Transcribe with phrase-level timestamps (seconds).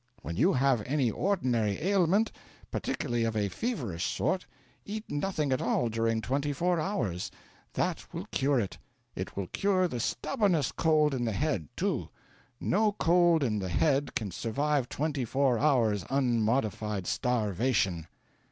[0.23, 2.31] When you have any ordinary ailment,
[2.71, 4.47] particularly of a feverish sort,
[4.83, 7.29] eat nothing at all during twenty four hours.
[7.73, 8.79] That will cure it.
[9.13, 12.09] It will cure the stubbornest cold in the head, too.
[12.59, 18.07] No cold in the head can survive twenty four hours' unmodified starvation.'